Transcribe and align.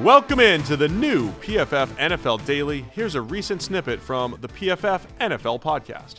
Welcome 0.00 0.40
in 0.40 0.62
to 0.64 0.76
the 0.76 0.88
new 0.88 1.30
PFF 1.42 1.86
NFL 1.98 2.44
Daily. 2.44 2.84
Here's 2.92 3.14
a 3.14 3.20
recent 3.20 3.62
snippet 3.62 4.00
from 4.00 4.36
the 4.40 4.48
PFF 4.48 5.02
NFL 5.20 5.62
podcast. 5.62 6.16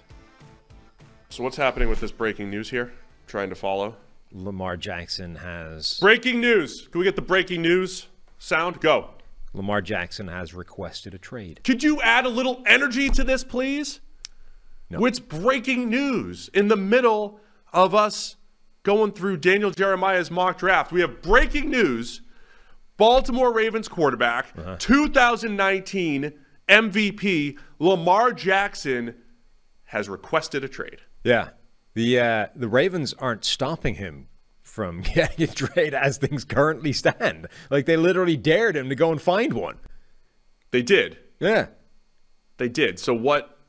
So, 1.29 1.43
what's 1.43 1.57
happening 1.57 1.89
with 1.89 1.99
this 1.99 2.11
breaking 2.11 2.49
news 2.49 2.69
here? 2.69 2.93
trying 3.27 3.49
to 3.49 3.55
follow. 3.55 3.95
Lamar 4.31 4.77
Jackson 4.77 5.35
has 5.35 5.97
breaking 5.99 6.39
news. 6.39 6.87
Can 6.87 6.99
we 6.99 7.05
get 7.05 7.15
the 7.15 7.21
breaking 7.21 7.61
news 7.61 8.07
sound? 8.37 8.79
Go. 8.79 9.09
Lamar 9.53 9.81
Jackson 9.81 10.27
has 10.27 10.53
requested 10.53 11.13
a 11.13 11.17
trade. 11.17 11.59
Could 11.63 11.83
you 11.83 12.01
add 12.01 12.25
a 12.25 12.29
little 12.29 12.63
energy 12.65 13.09
to 13.09 13.23
this, 13.23 13.43
please? 13.43 13.99
No. 14.89 15.05
It's 15.05 15.19
breaking 15.19 15.89
news 15.89 16.49
in 16.53 16.67
the 16.67 16.77
middle 16.77 17.39
of 17.73 17.93
us 17.95 18.35
going 18.83 19.11
through 19.11 19.37
Daniel 19.37 19.71
Jeremiah's 19.71 20.29
mock 20.29 20.57
draft. 20.57 20.91
We 20.91 21.01
have 21.01 21.21
breaking 21.21 21.69
news 21.69 22.21
Baltimore 22.97 23.53
Ravens 23.53 23.87
quarterback, 23.87 24.47
uh-huh. 24.57 24.77
2019 24.79 26.33
MVP 26.69 27.57
Lamar 27.79 28.33
Jackson 28.33 29.15
has 29.85 30.07
requested 30.09 30.63
a 30.63 30.67
trade. 30.67 31.01
Yeah. 31.23 31.49
The 31.93 32.19
uh, 32.19 32.47
the 32.55 32.67
Ravens 32.67 33.13
aren't 33.13 33.45
stopping 33.45 33.95
him 33.95 34.27
from 34.61 35.01
getting 35.13 35.49
a 35.49 35.51
trade 35.51 35.93
as 35.93 36.17
things 36.17 36.43
currently 36.43 36.93
stand. 36.93 37.47
Like 37.69 37.85
they 37.85 37.97
literally 37.97 38.37
dared 38.37 38.75
him 38.75 38.89
to 38.89 38.95
go 38.95 39.11
and 39.11 39.21
find 39.21 39.53
one. 39.53 39.77
They 40.71 40.81
did. 40.81 41.19
Yeah. 41.39 41.67
They 42.57 42.69
did. 42.69 42.97
So 42.99 43.13
what 43.13 43.59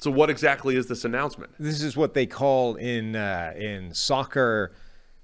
so 0.00 0.10
what 0.10 0.28
exactly 0.28 0.76
is 0.76 0.86
this 0.86 1.04
announcement? 1.04 1.52
This 1.58 1.82
is 1.82 1.96
what 1.96 2.12
they 2.12 2.26
call 2.26 2.74
in 2.74 3.16
uh, 3.16 3.54
in 3.56 3.94
soccer 3.94 4.72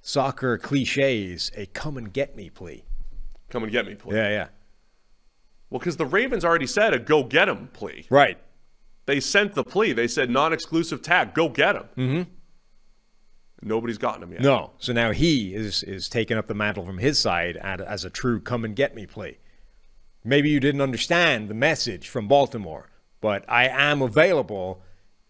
soccer 0.03 0.59
cliches 0.59 1.51
a 1.57 1.67
come 1.67 1.97
and 1.97 2.13
get 2.13 2.37
me 2.37 2.51
plea. 2.51 2.85
Come 3.51 3.63
and 3.65 3.73
get 3.73 3.87
me 3.87 3.95
plea. 3.95 4.17
Yeah, 4.17 4.29
yeah. 4.29 4.49
Well, 5.71 5.79
because 5.79 5.97
the 5.97 6.07
Ravens 6.07 6.45
already 6.45 6.67
said 6.67 6.95
a 6.95 6.99
go 6.99 7.23
get 7.23 7.49
him 7.49 7.69
plea. 7.73 8.07
Right. 8.11 8.39
They 9.07 9.21
sent 9.21 9.55
the 9.55 9.65
plea. 9.65 9.93
They 9.93 10.09
said 10.09 10.31
non 10.31 10.53
exclusive 10.53 11.03
tag, 11.03 11.35
go 11.35 11.49
get 11.49 11.77
him. 11.77 11.85
Mm-hmm. 11.97 12.23
Nobody's 13.63 13.99
gotten 13.99 14.23
him 14.23 14.33
yet. 14.33 14.43
No. 14.43 14.73
So 14.79 14.93
now 14.93 15.11
he 15.13 15.55
is 15.55 15.83
is 15.83 16.09
taking 16.09 16.37
up 16.37 16.47
the 16.47 16.55
mantle 16.55 16.85
from 16.85 16.99
his 16.99 17.19
side 17.19 17.57
as 17.57 18.05
a 18.05 18.11
true 18.11 18.41
come 18.41 18.65
and 18.65 18.75
get 18.75 18.95
me 18.95 19.07
plea. 19.07 19.39
Maybe 20.25 20.51
you 20.51 20.61
didn't 20.61 20.81
understand 20.81 21.49
the 21.49 21.55
message 21.55 22.09
from 22.09 22.29
Baltimore, 22.29 22.91
but 23.21 23.45
I 23.49 23.69
am 23.69 24.03
available 24.03 24.83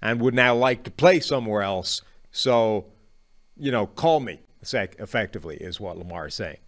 and 0.03 0.21
would 0.21 0.35
now 0.35 0.55
like 0.55 0.85
to 0.85 0.91
play 0.91 1.21
somewhere 1.21 1.63
else. 1.63 2.03
So, 2.33 2.87
you 3.57 3.71
know, 3.71 3.87
call 3.87 4.21
me 4.21 4.41
effectively, 4.63 5.57
is 5.57 5.81
what 5.81 5.97
Lamar 5.99 6.29
is 6.29 6.35
saying. 6.35 6.59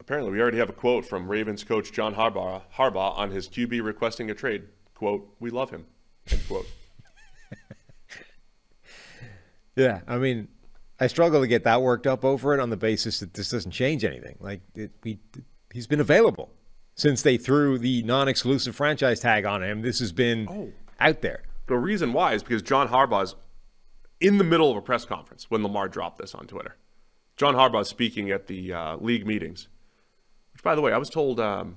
Apparently, 0.00 0.32
we 0.32 0.40
already 0.40 0.58
have 0.58 0.68
a 0.68 0.74
quote 0.74 1.04
from 1.04 1.28
Ravens 1.28 1.64
coach 1.64 1.92
John 1.92 2.14
Harbaugh, 2.14 2.62
Harbaugh 2.74 3.18
on 3.18 3.30
his 3.30 3.48
QB 3.48 3.82
requesting 3.82 4.30
a 4.30 4.34
trade. 4.34 4.64
Quote, 4.94 5.34
we 5.40 5.50
love 5.50 5.70
him. 5.70 5.86
End 6.30 6.40
quote. 6.46 6.66
yeah, 9.76 10.00
I 10.06 10.18
mean, 10.18 10.48
I 11.00 11.08
struggle 11.08 11.40
to 11.40 11.46
get 11.46 11.64
that 11.64 11.82
worked 11.82 12.06
up 12.06 12.24
over 12.24 12.54
it 12.54 12.60
on 12.60 12.70
the 12.70 12.76
basis 12.76 13.20
that 13.20 13.34
this 13.34 13.50
doesn't 13.50 13.72
change 13.72 14.04
anything. 14.04 14.36
Like, 14.40 14.60
it, 14.74 14.92
we, 15.02 15.18
he's 15.72 15.86
been 15.86 16.00
available 16.00 16.50
since 16.94 17.22
they 17.22 17.36
threw 17.36 17.78
the 17.78 18.02
non-exclusive 18.02 18.74
franchise 18.74 19.20
tag 19.20 19.44
on 19.44 19.62
him. 19.62 19.82
This 19.82 20.00
has 20.00 20.12
been 20.12 20.48
oh. 20.48 20.72
out 21.00 21.22
there. 21.22 21.42
The 21.66 21.76
reason 21.76 22.12
why 22.12 22.34
is 22.34 22.42
because 22.42 22.62
John 22.62 22.88
Harbaugh's 22.88 23.36
in 24.20 24.38
the 24.38 24.44
middle 24.44 24.70
of 24.70 24.76
a 24.76 24.82
press 24.82 25.04
conference 25.04 25.50
when 25.50 25.62
Lamar 25.62 25.88
dropped 25.88 26.18
this 26.18 26.34
on 26.34 26.46
Twitter. 26.46 26.76
John 27.36 27.54
Harbaugh 27.54 27.86
speaking 27.86 28.30
at 28.30 28.48
the 28.48 28.72
uh, 28.72 28.96
league 28.96 29.26
meetings, 29.26 29.68
which, 30.52 30.62
by 30.62 30.74
the 30.74 30.80
way, 30.80 30.92
I 30.92 30.98
was 30.98 31.08
told 31.08 31.38
um, 31.38 31.76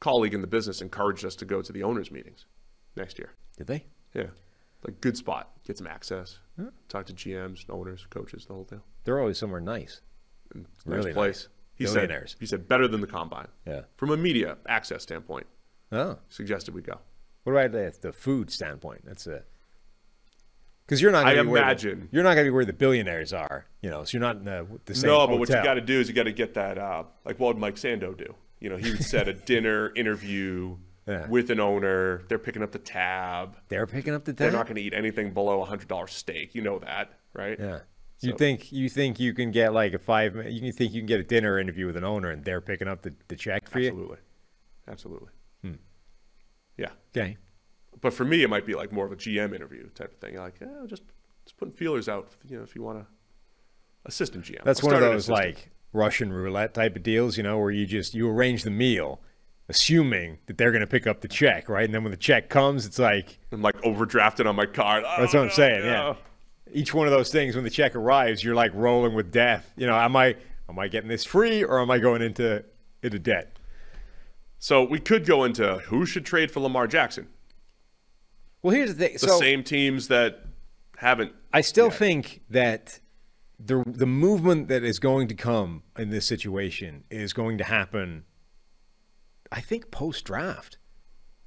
colleague 0.00 0.34
in 0.34 0.40
the 0.40 0.48
business 0.48 0.80
encouraged 0.80 1.24
us 1.24 1.36
to 1.36 1.44
go 1.44 1.62
to 1.62 1.72
the 1.72 1.82
owners' 1.82 2.10
meetings 2.10 2.46
next 2.96 3.18
year. 3.18 3.30
Did 3.56 3.68
they? 3.68 3.86
Yeah, 4.14 4.28
like 4.84 5.00
good 5.00 5.16
spot, 5.16 5.50
get 5.64 5.78
some 5.78 5.86
access, 5.86 6.40
huh? 6.58 6.70
talk 6.88 7.06
to 7.06 7.12
GMs, 7.12 7.68
owners, 7.70 8.06
coaches, 8.10 8.46
the 8.46 8.54
whole 8.54 8.64
deal. 8.64 8.82
They're 9.04 9.20
always 9.20 9.38
somewhere 9.38 9.60
nice, 9.60 10.00
really 10.84 11.06
nice 11.06 11.14
place. 11.14 11.36
Nice. 11.36 11.48
He 11.76 11.86
said 11.86 12.34
he 12.40 12.46
said 12.46 12.66
better 12.66 12.88
than 12.88 13.00
the 13.00 13.06
combine. 13.06 13.48
Yeah, 13.66 13.82
from 13.96 14.10
a 14.10 14.16
media 14.16 14.56
access 14.66 15.02
standpoint. 15.02 15.46
Oh, 15.92 16.18
suggested 16.28 16.74
we 16.74 16.82
go. 16.82 16.98
What 17.44 17.52
about 17.52 17.72
the, 17.72 17.94
the 18.00 18.12
food 18.12 18.50
standpoint? 18.50 19.02
That's 19.04 19.28
a 19.28 19.44
because 20.86 21.02
you're 21.02 21.10
not. 21.10 21.26
I 21.26 21.34
imagine 21.34 22.00
the, 22.00 22.08
you're 22.12 22.22
not 22.22 22.34
going 22.34 22.46
to 22.46 22.50
be 22.50 22.54
where 22.54 22.64
the 22.64 22.72
billionaires 22.72 23.32
are. 23.32 23.66
You 23.82 23.90
know, 23.90 24.04
so 24.04 24.16
you're 24.16 24.20
not 24.20 24.36
in 24.36 24.44
the, 24.44 24.66
the 24.84 24.94
same. 24.94 25.08
No, 25.08 25.14
hotel. 25.14 25.28
but 25.28 25.38
what 25.40 25.48
you 25.48 25.54
got 25.56 25.74
to 25.74 25.80
do 25.80 26.00
is 26.00 26.08
you 26.08 26.14
got 26.14 26.24
to 26.24 26.32
get 26.32 26.54
that. 26.54 26.78
Uh, 26.78 27.04
like 27.24 27.38
what 27.40 27.48
would 27.54 27.58
Mike 27.58 27.76
Sando 27.76 28.16
do? 28.16 28.34
You 28.60 28.70
know, 28.70 28.76
he 28.76 28.90
would 28.90 29.04
set 29.04 29.28
a 29.28 29.32
dinner 29.52 29.92
interview 29.94 30.76
yeah. 31.06 31.26
with 31.28 31.50
an 31.50 31.60
owner. 31.60 32.22
They're 32.28 32.38
picking 32.38 32.62
up 32.62 32.72
the 32.72 32.78
tab. 32.78 33.56
They're 33.68 33.86
picking 33.86 34.14
up 34.14 34.24
the 34.24 34.32
tab. 34.32 34.38
They're 34.38 34.52
not 34.52 34.66
going 34.66 34.76
to 34.76 34.82
eat 34.82 34.94
anything 34.94 35.32
below 35.32 35.62
a 35.62 35.64
hundred 35.64 35.88
dollar 35.88 36.06
steak. 36.06 36.54
You 36.54 36.62
know 36.62 36.78
that, 36.78 37.10
right? 37.32 37.58
Yeah. 37.58 37.80
So. 38.18 38.28
You 38.28 38.36
think 38.36 38.72
you 38.72 38.88
think 38.88 39.20
you 39.20 39.34
can 39.34 39.50
get 39.50 39.74
like 39.74 39.92
a 39.92 39.98
five? 39.98 40.36
You 40.50 40.60
can 40.60 40.72
think 40.72 40.94
you 40.94 41.00
can 41.00 41.06
get 41.06 41.20
a 41.20 41.24
dinner 41.24 41.58
interview 41.58 41.86
with 41.86 41.96
an 41.96 42.04
owner, 42.04 42.30
and 42.30 42.44
they're 42.44 42.62
picking 42.62 42.88
up 42.88 43.02
the, 43.02 43.12
the 43.28 43.36
check 43.36 43.68
for 43.68 43.78
Absolutely. 43.78 44.16
you. 44.16 44.18
Absolutely. 44.88 45.28
Absolutely. 45.62 45.78
Hmm. 45.78 45.82
Yeah. 46.78 46.90
Okay. 47.14 47.36
But 48.00 48.12
for 48.12 48.24
me, 48.24 48.42
it 48.42 48.50
might 48.50 48.66
be 48.66 48.74
like 48.74 48.92
more 48.92 49.06
of 49.06 49.12
a 49.12 49.16
GM 49.16 49.54
interview 49.54 49.88
type 49.90 50.12
of 50.12 50.18
thing. 50.18 50.36
Like, 50.36 50.60
yeah, 50.60 50.68
just 50.86 51.02
just 51.44 51.56
putting 51.56 51.74
feelers 51.74 52.08
out. 52.08 52.28
You 52.48 52.58
know, 52.58 52.62
if 52.62 52.74
you 52.74 52.82
want 52.82 52.98
to 52.98 53.06
assistant 54.06 54.44
GM. 54.44 54.64
That's 54.64 54.82
I'll 54.82 54.90
one 54.90 54.96
of 54.96 55.00
those 55.02 55.28
like 55.28 55.70
Russian 55.92 56.32
roulette 56.32 56.74
type 56.74 56.96
of 56.96 57.02
deals, 57.02 57.36
you 57.36 57.42
know, 57.42 57.58
where 57.58 57.70
you 57.70 57.86
just 57.86 58.14
you 58.14 58.28
arrange 58.28 58.62
the 58.62 58.70
meal, 58.70 59.20
assuming 59.68 60.38
that 60.46 60.56
they're 60.56 60.70
going 60.70 60.80
to 60.80 60.86
pick 60.86 61.06
up 61.06 61.20
the 61.20 61.28
check, 61.28 61.68
right? 61.68 61.84
And 61.84 61.94
then 61.94 62.02
when 62.02 62.12
the 62.12 62.16
check 62.16 62.48
comes, 62.48 62.86
it's 62.86 62.98
like 62.98 63.38
I'm 63.52 63.62
like 63.62 63.76
overdrafted 63.82 64.48
on 64.48 64.56
my 64.56 64.66
card. 64.66 65.04
That's 65.18 65.34
what 65.34 65.42
I'm 65.42 65.48
ah, 65.48 65.52
saying. 65.52 65.84
Yeah. 65.84 66.14
Each 66.72 66.92
one 66.92 67.06
of 67.06 67.12
those 67.12 67.30
things, 67.30 67.54
when 67.54 67.64
the 67.64 67.70
check 67.70 67.94
arrives, 67.94 68.42
you're 68.42 68.54
like 68.54 68.72
rolling 68.74 69.14
with 69.14 69.30
death. 69.30 69.72
You 69.76 69.86
know, 69.86 69.96
am 69.96 70.16
I 70.16 70.36
am 70.68 70.78
I 70.78 70.88
getting 70.88 71.08
this 71.08 71.24
free 71.24 71.62
or 71.62 71.80
am 71.80 71.90
I 71.90 71.98
going 71.98 72.22
into 72.22 72.64
into 73.02 73.18
debt? 73.18 73.58
So 74.58 74.84
we 74.84 74.98
could 74.98 75.26
go 75.26 75.44
into 75.44 75.78
who 75.86 76.06
should 76.06 76.24
trade 76.24 76.50
for 76.50 76.60
Lamar 76.60 76.86
Jackson. 76.86 77.28
Well, 78.66 78.74
here's 78.74 78.96
the 78.96 79.04
thing. 79.04 79.12
The 79.12 79.18
so, 79.20 79.38
same 79.38 79.62
teams 79.62 80.08
that 80.08 80.40
haven't. 80.96 81.32
I 81.52 81.60
still 81.60 81.86
yet. 81.86 81.94
think 81.94 82.40
that 82.50 82.98
the 83.60 83.84
the 83.86 84.06
movement 84.06 84.66
that 84.66 84.82
is 84.82 84.98
going 84.98 85.28
to 85.28 85.36
come 85.36 85.84
in 85.96 86.10
this 86.10 86.26
situation 86.26 87.04
is 87.08 87.32
going 87.32 87.58
to 87.58 87.64
happen. 87.64 88.24
I 89.52 89.60
think 89.60 89.92
post 89.92 90.24
draft. 90.24 90.78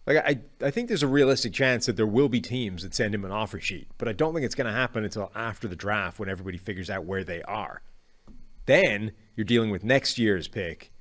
Like 0.08 0.16
I, 0.20 0.40
I 0.66 0.72
think 0.72 0.88
there's 0.88 1.04
a 1.04 1.10
realistic 1.10 1.52
chance 1.52 1.88
that 1.88 1.98
there 1.98 2.08
will 2.08 2.30
be 2.30 2.40
teams 2.40 2.84
that 2.84 2.96
send 2.96 3.14
him 3.14 3.26
an 3.26 3.32
offer 3.32 3.60
sheet, 3.60 3.90
but 3.98 4.08
I 4.08 4.14
don't 4.14 4.34
think 4.34 4.46
it's 4.46 4.56
going 4.56 4.68
to 4.68 4.74
happen 4.74 5.04
until 5.04 5.30
after 5.36 5.68
the 5.68 5.76
draft 5.76 6.20
when 6.20 6.30
everybody 6.30 6.58
figures 6.58 6.90
out 6.90 7.04
where 7.04 7.26
they 7.26 7.42
are. 7.42 7.82
Then 8.66 9.12
you're 9.36 9.44
dealing 9.44 9.72
with 9.72 9.84
next 9.84 10.20
year's 10.20 10.48
pick. 10.48 10.94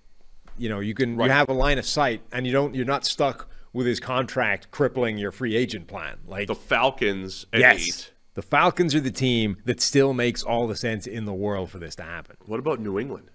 You 0.56 0.68
know, 0.68 0.80
you 0.80 0.94
can 0.94 1.16
right. 1.16 1.26
you 1.26 1.30
have 1.30 1.48
a 1.48 1.52
line 1.52 1.78
of 1.78 1.86
sight, 1.86 2.22
and 2.32 2.44
you 2.44 2.52
don't 2.52 2.74
you're 2.74 2.84
not 2.84 3.04
stuck 3.04 3.48
with 3.72 3.86
his 3.86 4.00
contract 4.00 4.70
crippling 4.70 5.18
your 5.18 5.32
free 5.32 5.56
agent 5.56 5.86
plan. 5.86 6.18
Like 6.26 6.48
the 6.48 6.54
Falcons 6.54 7.46
at 7.52 7.60
yes. 7.60 7.86
eight. 7.86 8.12
The 8.34 8.42
Falcons 8.42 8.94
are 8.94 9.00
the 9.00 9.10
team 9.10 9.56
that 9.64 9.80
still 9.80 10.12
makes 10.12 10.42
all 10.44 10.68
the 10.68 10.76
sense 10.76 11.06
in 11.06 11.24
the 11.24 11.34
world 11.34 11.70
for 11.70 11.78
this 11.78 11.96
to 11.96 12.04
happen. 12.04 12.36
What 12.46 12.60
about 12.60 12.78
New 12.78 12.98
England? 12.98 13.30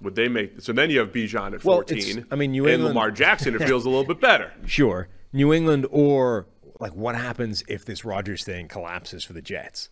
Would 0.00 0.14
they 0.14 0.28
make 0.28 0.60
so? 0.60 0.72
Then 0.72 0.90
you 0.90 1.00
have 1.00 1.10
Bijan 1.10 1.54
at 1.54 1.64
well, 1.64 1.78
fourteen. 1.78 2.24
I 2.30 2.36
mean, 2.36 2.52
New 2.52 2.68
England, 2.68 2.74
and 2.74 2.84
Lamar 2.84 3.10
Jackson. 3.10 3.56
It 3.56 3.62
feels 3.66 3.84
a 3.84 3.88
little 3.88 4.04
bit 4.04 4.20
better. 4.20 4.52
Sure, 4.66 5.08
New 5.32 5.52
England, 5.52 5.86
or 5.90 6.46
like 6.78 6.94
what 6.94 7.16
happens 7.16 7.64
if 7.66 7.84
this 7.84 8.04
Rodgers 8.04 8.44
thing 8.44 8.68
collapses 8.68 9.24
for 9.24 9.32
the 9.32 9.42
Jets? 9.42 9.88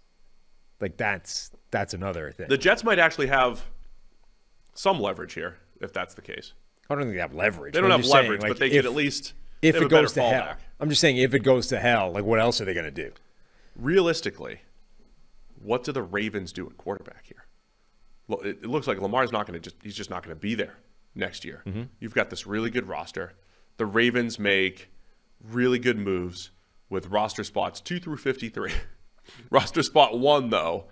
Like 0.81 0.97
that's 0.97 1.51
that's 1.73 1.93
another 1.93 2.31
thing. 2.31 2.47
The 2.49 2.59
Jets 2.59 2.85
might 2.85 3.01
actually 3.01 3.27
have 3.27 3.65
some 4.75 5.01
leverage 5.01 5.33
here 5.35 5.57
if 5.81 5.93
that's 5.93 6.15
the 6.15 6.23
case. 6.23 6.53
I 6.89 6.95
don't 6.95 7.05
think 7.05 7.15
they 7.15 7.21
have 7.21 7.35
leverage. 7.35 7.75
They 7.75 7.81
don't 7.81 7.91
have 7.91 8.05
leverage, 8.05 8.41
saying, 8.41 8.43
like, 8.43 8.51
but 8.51 8.59
they 8.59 8.67
if, 8.67 8.85
could 8.85 8.87
at 8.87 8.95
least 8.95 9.35
if 9.63 9.77
it 9.77 9.89
goes 9.89 10.13
to 10.13 10.23
hell. 10.23 10.55
I'm 10.79 10.89
just 10.89 11.01
saying 11.01 11.17
if 11.17 11.35
it 11.35 11.41
goes 11.41 11.67
to 11.69 11.79
hell, 11.79 12.13
like 12.13 12.25
what 12.25 12.39
else 12.39 12.61
are 12.61 12.65
they 12.65 12.75
going 12.75 12.85
to 12.85 12.91
do? 12.91 13.13
realistically, 13.79 14.63
what 15.63 15.85
do 15.85 15.93
the 15.93 16.03
Ravens 16.03 16.53
do 16.53 16.67
at 16.67 16.77
quarterback 16.77 17.25
here? 17.27 17.47
Well, 18.29 18.41
it, 18.41 18.59
it 18.63 18.67
looks 18.67 18.87
like 18.87 19.01
Lamar's 19.01 19.33
not 19.33 19.47
going 19.47 19.61
to 19.61 19.71
just, 19.71 19.77
he's 19.83 19.95
just 19.95 20.11
not 20.11 20.23
going 20.23 20.35
to 20.35 20.41
be 20.41 20.55
there 20.55 20.79
next 21.15 21.45
year. 21.45 21.63
Mm-hmm. 21.67 21.83
You've 22.01 22.15
got 22.15 22.31
this 22.31 22.47
really 22.47 22.71
good 22.71 22.89
roster. 22.89 23.35
The 23.77 23.87
Ravens 23.87 24.39
make 24.39 24.91
really 25.43 25.79
good 25.79 25.99
moves 25.99 26.51
with 26.89 27.09
roster 27.09 27.45
spots 27.45 27.81
two 27.81 27.99
through 27.99 28.17
53. 28.17 28.73
roster 29.51 29.83
spot 29.83 30.19
one, 30.19 30.51
though, 30.51 30.87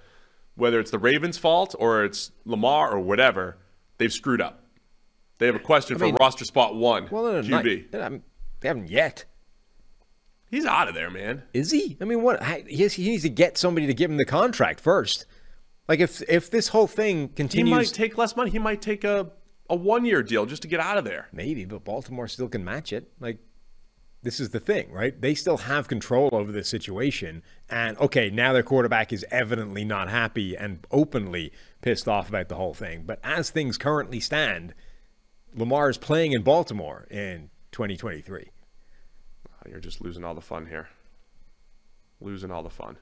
whether 0.55 0.79
it's 0.79 0.91
the 0.91 0.99
Ravens' 0.99 1.38
fault 1.38 1.75
or 1.79 2.05
it's 2.05 2.31
Lamar 2.44 2.93
or 2.93 3.00
whatever, 3.00 3.58
they've 3.99 4.12
screwed 4.12 4.41
up. 4.41 4.63
They 5.38 5.46
have 5.46 5.54
a 5.56 5.60
question 5.60 5.98
for 5.98 6.04
mean- 6.04 6.16
roster 6.20 6.44
spot 6.44 6.75
one, 6.75 7.08
Well, 7.10 7.25
no, 7.25 7.40
no, 7.40 7.58
QB. 7.62 7.90
they 7.90 7.98
haven't- 7.98 8.25
they 8.60 8.69
haven't 8.69 8.88
yet. 8.90 9.25
He's 10.50 10.64
out 10.66 10.88
of 10.88 10.94
there, 10.94 11.10
man. 11.10 11.42
Is 11.52 11.70
he? 11.72 11.96
I 12.00 12.04
mean, 12.04 12.22
what? 12.22 12.40
I- 12.40 12.64
Yes, 12.69 12.92
he 12.94 13.08
needs 13.08 13.22
to 13.25 13.28
get 13.28 13.58
somebody 13.58 13.86
to 13.86 13.94
give 13.94 14.10
him 14.10 14.16
the 14.19 14.25
contract 14.25 14.78
first. 14.81 15.26
Like 15.88 16.00
if 16.00 16.22
if 16.28 16.50
this 16.50 16.69
whole 16.69 16.86
thing 16.86 17.28
continues, 17.28 17.69
He 17.69 17.75
might 17.75 17.86
take 17.88 18.16
less 18.16 18.36
money. 18.36 18.50
He 18.50 18.58
might 18.58 18.81
take 18.81 19.04
a, 19.04 19.32
a 19.69 19.75
one 19.76 20.04
year 20.04 20.22
deal 20.22 20.46
just 20.46 20.62
to 20.62 20.69
get 20.69 20.81
out 20.81 20.96
of 20.96 21.04
there. 21.04 21.28
maybe, 21.32 21.64
but 21.64 21.84
Baltimore 21.84 22.28
still 22.28 22.48
can 22.48 22.64
match 22.64 22.92
it. 22.92 23.12
Like 23.20 23.38
this 24.22 24.40
is 24.40 24.50
the 24.50 24.60
thing, 24.60 24.90
right? 24.90 25.20
They 25.20 25.34
still 25.34 25.58
have 25.58 25.88
control 25.88 26.31
over 26.32 26.50
this 26.52 26.69
situation. 26.69 27.42
And 27.69 27.98
okay, 27.98 28.31
now 28.31 28.52
their 28.54 28.62
quarterback 28.62 29.12
is 29.12 29.26
evidently 29.31 29.84
not 29.84 30.08
happy 30.08 30.56
and 30.56 30.86
openly 30.90 31.52
pissed 31.82 32.08
off 32.08 32.31
about 32.31 32.48
the 32.48 32.54
whole 32.54 32.72
thing. 32.75 33.02
But 33.04 33.19
as 33.22 33.50
things 33.50 33.76
currently 33.76 34.20
stand, 34.20 34.72
Lamar 35.54 35.88
is 35.88 35.98
playing 35.98 36.32
in 36.32 36.42
Baltimore 36.42 37.06
in 37.10 37.50
2023. 37.72 38.50
Oh, 39.48 39.68
You're 39.68 39.80
just 39.80 40.00
losing 40.00 40.24
all 40.24 40.34
the 40.34 40.40
fun 40.40 40.66
here. 40.66 40.88
Losing 42.20 42.50
all 42.50 42.62
the 42.62 42.70
fun. 42.70 42.96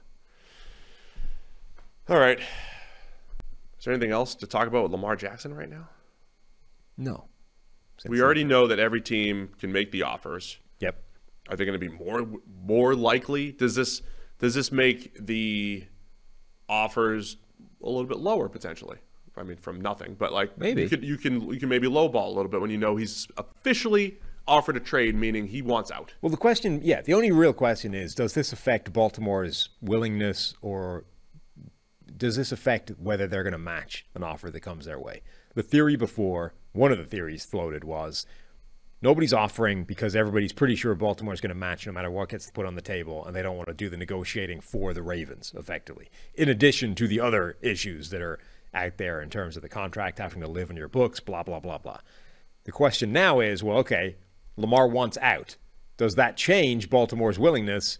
All 2.09 2.19
right. 2.19 2.39
Is 2.39 3.85
there 3.85 3.93
anything 3.93 4.11
else 4.11 4.35
to 4.35 4.47
talk 4.47 4.67
about 4.67 4.83
with 4.83 4.91
Lamar 4.91 5.15
Jackson 5.15 5.53
right 5.53 5.69
now? 5.69 5.89
No. 6.97 7.25
We 8.07 8.21
already 8.21 8.43
know 8.43 8.67
that 8.67 8.79
every 8.79 9.01
team 9.01 9.49
can 9.59 9.71
make 9.71 9.91
the 9.91 10.03
offers. 10.03 10.57
Yep. 10.79 11.01
Are 11.49 11.55
they 11.55 11.65
going 11.65 11.79
to 11.79 11.89
be 11.89 11.93
more 11.93 12.27
more 12.65 12.95
likely? 12.95 13.51
Does 13.51 13.75
this 13.75 14.01
does 14.39 14.53
this 14.53 14.71
make 14.71 15.17
the 15.19 15.85
offers 16.67 17.37
a 17.81 17.85
little 17.87 18.05
bit 18.05 18.17
lower 18.17 18.49
potentially? 18.49 18.97
I 19.35 19.43
mean, 19.43 19.57
from 19.57 19.81
nothing, 19.81 20.15
but 20.17 20.31
like 20.31 20.57
Maybe. 20.57 20.83
you 20.83 20.89
can 20.89 21.03
you 21.03 21.17
can 21.17 21.49
you 21.49 21.59
can 21.59 21.69
maybe 21.69 21.87
lowball 21.87 22.27
a 22.27 22.29
little 22.29 22.49
bit 22.49 22.61
when 22.61 22.69
you 22.69 22.77
know 22.77 22.95
he's 22.95 23.27
officially 23.37 24.19
offered 24.47 24.77
a 24.77 24.79
trade, 24.79 25.15
meaning 25.15 25.47
he 25.47 25.61
wants 25.61 25.89
out. 25.91 26.13
Well, 26.21 26.29
the 26.29 26.37
question, 26.37 26.81
yeah, 26.83 27.01
the 27.01 27.13
only 27.13 27.31
real 27.31 27.53
question 27.53 27.93
is 27.93 28.13
does 28.13 28.33
this 28.33 28.53
affect 28.53 28.93
Baltimore's 28.93 29.69
willingness 29.81 30.53
or 30.61 31.05
does 32.15 32.35
this 32.35 32.51
affect 32.51 32.91
whether 32.99 33.27
they're 33.27 33.43
going 33.43 33.53
to 33.53 33.57
match 33.57 34.05
an 34.15 34.23
offer 34.23 34.51
that 34.51 34.59
comes 34.59 34.85
their 34.85 34.99
way? 34.99 35.21
The 35.55 35.63
theory 35.63 35.95
before, 35.95 36.53
one 36.73 36.91
of 36.91 36.97
the 36.97 37.05
theories 37.05 37.45
floated 37.45 37.83
was 37.83 38.25
nobody's 39.01 39.33
offering 39.33 39.83
because 39.83 40.15
everybody's 40.15 40.53
pretty 40.53 40.75
sure 40.75 40.95
Baltimore's 40.95 41.41
going 41.41 41.49
to 41.49 41.55
match 41.55 41.85
no 41.85 41.91
matter 41.91 42.09
what 42.09 42.29
gets 42.29 42.49
put 42.51 42.65
on 42.65 42.75
the 42.75 42.81
table, 42.81 43.25
and 43.25 43.35
they 43.35 43.41
don't 43.41 43.57
want 43.57 43.67
to 43.67 43.73
do 43.73 43.89
the 43.89 43.97
negotiating 43.97 44.61
for 44.61 44.93
the 44.93 45.03
Ravens, 45.03 45.53
effectively. 45.57 46.09
In 46.35 46.49
addition 46.49 46.95
to 46.95 47.07
the 47.07 47.19
other 47.19 47.57
issues 47.61 48.09
that 48.09 48.21
are 48.21 48.39
out 48.73 48.97
there 48.97 49.21
in 49.21 49.29
terms 49.29 49.55
of 49.55 49.61
the 49.61 49.69
contract 49.69 50.17
having 50.19 50.41
to 50.41 50.47
live 50.47 50.69
in 50.69 50.77
your 50.77 50.87
books, 50.87 51.19
blah, 51.19 51.43
blah, 51.43 51.59
blah, 51.59 51.77
blah. 51.77 51.99
The 52.65 52.71
question 52.71 53.11
now 53.11 53.39
is 53.39 53.63
well, 53.63 53.77
okay, 53.79 54.15
Lamar 54.57 54.87
wants 54.87 55.17
out. 55.21 55.57
Does 55.97 56.15
that 56.15 56.37
change 56.37 56.89
Baltimore's 56.89 57.37
willingness 57.39 57.97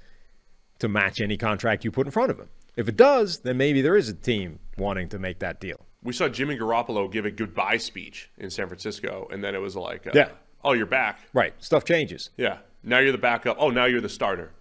to 0.80 0.88
match 0.88 1.22
any 1.22 1.38
contract 1.38 1.84
you 1.86 1.92
put 1.92 2.08
in 2.08 2.12
front 2.12 2.32
of 2.32 2.40
him? 2.40 2.50
If 2.76 2.90
it 2.90 2.98
does, 2.98 3.40
then 3.40 3.58
maybe 3.58 3.82
there 3.82 3.96
is 3.96 4.10
a 4.10 4.14
team 4.14 4.60
wanting 4.78 5.10
to 5.10 5.20
make 5.20 5.40
that 5.40 5.60
deal. 5.62 5.86
We 6.02 6.12
saw 6.12 6.28
Jimmy 6.28 6.58
Garoppolo 6.58 7.10
give 7.12 7.26
a 7.26 7.32
goodbye 7.32 7.78
speech 7.78 8.30
in 8.38 8.50
San 8.50 8.68
Francisco, 8.68 9.28
and 9.32 9.44
then 9.44 9.54
it 9.56 9.60
was 9.60 9.76
like, 9.76 10.08
uh, 10.08 10.12
Yeah. 10.14 10.30
oh, 10.64 10.74
you're 10.74 10.86
back. 10.88 11.20
Right. 11.34 11.54
Stuff 11.64 11.86
changes. 11.86 12.32
Yeah. 12.36 12.58
Now 12.84 13.00
you're 13.00 13.12
the 13.12 13.18
backup. 13.20 13.58
Oh, 13.60 13.70
now 13.70 13.86
you're 13.86 14.02
the 14.02 14.10
starter. 14.10 14.52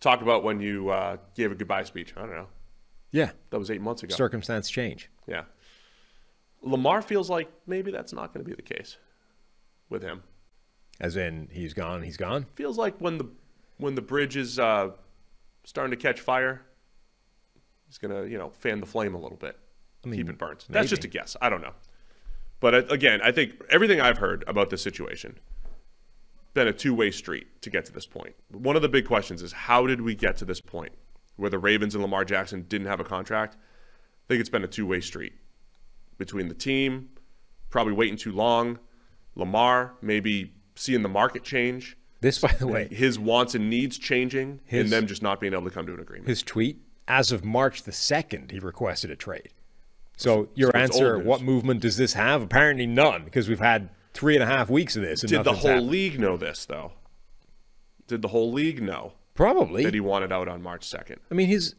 Talk 0.00 0.22
about 0.22 0.44
when 0.44 0.60
you 0.60 0.90
uh, 0.90 1.16
gave 1.34 1.50
a 1.50 1.54
goodbye 1.54 1.82
speech. 1.84 2.14
I 2.16 2.20
don't 2.20 2.30
know. 2.34 2.46
Yeah. 3.14 3.30
That 3.50 3.60
was 3.60 3.70
eight 3.70 3.80
months 3.80 4.02
ago. 4.02 4.12
Circumstance 4.12 4.68
change. 4.68 5.08
Yeah. 5.28 5.44
Lamar 6.62 7.00
feels 7.00 7.30
like 7.30 7.48
maybe 7.64 7.92
that's 7.92 8.12
not 8.12 8.34
going 8.34 8.44
to 8.44 8.48
be 8.48 8.56
the 8.56 8.62
case 8.62 8.96
with 9.88 10.02
him. 10.02 10.24
As 10.98 11.16
in, 11.16 11.48
he's 11.52 11.74
gone, 11.74 12.02
he's 12.02 12.16
gone. 12.16 12.46
Feels 12.56 12.76
like 12.76 12.98
when 12.98 13.18
the 13.18 13.30
when 13.76 13.94
the 13.94 14.02
bridge 14.02 14.36
is 14.36 14.58
uh, 14.58 14.90
starting 15.62 15.92
to 15.92 15.96
catch 15.96 16.20
fire, 16.20 16.62
he's 17.86 17.98
going 17.98 18.10
to 18.10 18.28
you 18.28 18.36
know 18.36 18.50
fan 18.50 18.80
the 18.80 18.86
flame 18.86 19.14
a 19.14 19.18
little 19.18 19.38
bit, 19.38 19.56
keep 20.02 20.28
it 20.28 20.38
burnt. 20.38 20.66
That's 20.68 20.90
just 20.90 21.04
a 21.04 21.08
guess. 21.08 21.36
I 21.40 21.50
don't 21.50 21.62
know. 21.62 21.74
But 22.58 22.74
uh, 22.74 22.82
again, 22.88 23.20
I 23.22 23.30
think 23.30 23.52
everything 23.70 24.00
I've 24.00 24.18
heard 24.18 24.42
about 24.48 24.70
this 24.70 24.82
situation 24.82 25.38
been 26.52 26.66
a 26.66 26.72
two-way 26.72 27.10
street 27.10 27.62
to 27.62 27.70
get 27.70 27.84
to 27.84 27.92
this 27.92 28.06
point. 28.06 28.34
One 28.50 28.74
of 28.74 28.82
the 28.82 28.88
big 28.88 29.06
questions 29.06 29.42
is 29.42 29.52
how 29.52 29.86
did 29.86 30.00
we 30.00 30.14
get 30.14 30.36
to 30.38 30.44
this 30.44 30.60
point 30.60 30.92
where 31.36 31.50
the 31.50 31.58
Ravens 31.58 31.94
and 31.94 32.02
Lamar 32.02 32.24
Jackson 32.24 32.62
didn't 32.68 32.86
have 32.86 33.00
a 33.00 33.04
contract? 33.04 33.54
I 33.56 34.24
think 34.28 34.40
it's 34.40 34.48
been 34.50 34.64
a 34.64 34.68
two-way 34.68 35.00
street 35.00 35.32
between 36.18 36.48
the 36.48 36.54
team, 36.54 37.08
probably 37.70 37.92
waiting 37.92 38.16
too 38.16 38.32
long, 38.32 38.78
Lamar 39.34 39.94
maybe 40.00 40.52
seeing 40.76 41.02
the 41.02 41.08
market 41.08 41.42
change, 41.44 41.96
This, 42.20 42.38
by 42.38 42.52
the 42.52 42.66
way, 42.66 42.88
his 42.88 43.18
wants 43.18 43.54
and 43.54 43.68
needs 43.68 43.98
changing, 43.98 44.60
His- 44.64 44.82
and 44.84 44.92
them 44.92 45.06
just 45.06 45.22
not 45.22 45.40
being 45.40 45.52
able 45.52 45.64
to 45.64 45.70
come 45.70 45.86
to 45.86 45.94
an 45.94 46.00
agreement. 46.00 46.28
his 46.28 46.42
tweet, 46.42 46.78
as 47.06 47.32
of 47.32 47.44
March 47.44 47.82
the 47.82 47.92
2nd, 47.92 48.50
he 48.52 48.58
requested 48.60 49.10
a 49.10 49.16
trade. 49.16 49.50
So, 50.16 50.48
your 50.54 50.70
so 50.72 50.78
answer, 50.78 51.18
what 51.18 51.42
movement 51.42 51.80
does 51.80 51.96
this 51.96 52.12
have? 52.14 52.40
Apparently 52.42 52.86
none, 52.86 53.24
because 53.24 53.48
we've 53.48 53.58
had 53.58 53.90
three 54.14 54.34
and 54.34 54.42
a 54.42 54.46
half 54.46 54.70
weeks 54.70 54.94
of 54.96 55.02
this. 55.02 55.22
And 55.22 55.30
Did 55.30 55.44
the 55.44 55.52
whole 55.52 55.70
happened. 55.72 55.90
league 55.90 56.18
know 56.20 56.36
this 56.36 56.64
though? 56.64 56.92
Did 58.06 58.22
the 58.22 58.28
whole 58.28 58.52
league 58.52 58.80
know 58.80 59.14
Probably. 59.34 59.84
that 59.84 59.94
he 59.94 60.00
wanted 60.00 60.32
out 60.32 60.48
on 60.48 60.62
March 60.62 60.84
second? 60.84 61.20
I 61.30 61.34
mean, 61.34 61.48
he's 61.48 61.74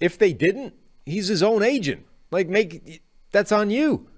if 0.00 0.18
they 0.18 0.32
didn't, 0.32 0.74
he's 1.06 1.28
his 1.28 1.42
own 1.42 1.62
agent. 1.62 2.06
Like, 2.30 2.48
make 2.48 3.02
that's 3.30 3.52
on 3.52 3.70
you. 3.70 4.08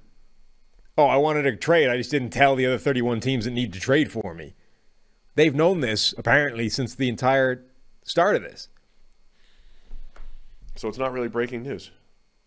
Oh, 0.97 1.07
I 1.07 1.17
wanted 1.17 1.47
a 1.47 1.57
trade. 1.57 1.89
I 1.89 1.97
just 1.97 2.11
didn't 2.11 2.31
tell 2.31 2.55
the 2.55 2.67
other 2.67 2.79
31 2.79 3.21
teams 3.21 3.45
that 3.45 3.51
need 3.53 3.73
to 3.73 3.81
trade 3.81 4.11
for 4.13 4.35
me. 4.35 4.55
They've 5.35 5.55
known 5.55 5.81
this 5.81 6.15
apparently 6.19 6.69
since 6.69 6.95
the 6.95 7.09
entire 7.09 7.65
start 8.05 8.37
of 8.37 8.43
this. 8.43 8.69
So 10.77 10.89
it's 10.89 10.99
not 10.99 11.13
really 11.13 11.29
breaking 11.29 11.63
news. 11.63 11.91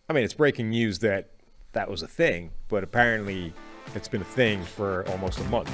I 0.07 0.13
mean, 0.13 0.23
it's 0.23 0.33
breaking 0.33 0.69
news 0.69 0.99
that 0.99 1.31
that 1.73 1.89
was 1.89 2.03
a 2.03 2.07
thing, 2.07 2.51
but 2.67 2.83
apparently 2.83 3.53
it's 3.95 4.07
been 4.07 4.21
a 4.21 4.25
thing 4.25 4.63
for 4.63 5.07
almost 5.09 5.39
a 5.39 5.43
month. 5.45 5.71